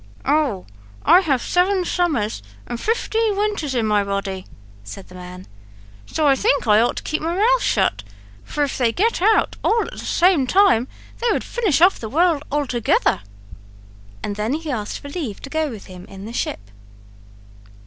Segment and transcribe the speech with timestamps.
[0.25, 0.65] "Oh,
[1.05, 4.47] I have seven summers and fifteen winters in my body,"
[4.83, 5.45] said the man;
[6.07, 8.01] "so I think I ought to keep my mouth shut,
[8.43, 10.87] for if they get out all at the same time
[11.19, 13.21] they would finish off the world altogether."
[14.23, 16.71] And then he asked for leave to go with him in the ship.